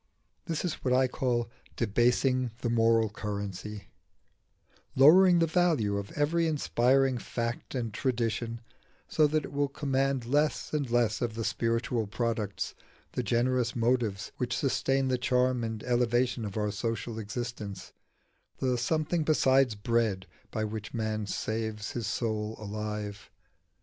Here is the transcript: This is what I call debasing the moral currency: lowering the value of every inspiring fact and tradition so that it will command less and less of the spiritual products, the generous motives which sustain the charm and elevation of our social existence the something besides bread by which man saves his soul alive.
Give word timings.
This 0.45 0.65
is 0.65 0.83
what 0.83 0.95
I 0.95 1.07
call 1.07 1.47
debasing 1.75 2.49
the 2.61 2.71
moral 2.71 3.07
currency: 3.07 3.89
lowering 4.95 5.37
the 5.37 5.45
value 5.45 5.97
of 5.97 6.11
every 6.13 6.47
inspiring 6.47 7.19
fact 7.19 7.75
and 7.75 7.93
tradition 7.93 8.61
so 9.07 9.27
that 9.27 9.45
it 9.45 9.51
will 9.53 9.67
command 9.67 10.25
less 10.25 10.73
and 10.73 10.89
less 10.89 11.21
of 11.21 11.35
the 11.35 11.43
spiritual 11.43 12.07
products, 12.07 12.73
the 13.11 13.21
generous 13.21 13.75
motives 13.75 14.31
which 14.37 14.57
sustain 14.57 15.07
the 15.07 15.19
charm 15.19 15.63
and 15.63 15.83
elevation 15.83 16.45
of 16.45 16.57
our 16.57 16.71
social 16.71 17.19
existence 17.19 17.93
the 18.57 18.79
something 18.79 19.23
besides 19.23 19.75
bread 19.75 20.25
by 20.49 20.63
which 20.63 20.95
man 20.95 21.27
saves 21.27 21.91
his 21.91 22.07
soul 22.07 22.55
alive. 22.57 23.29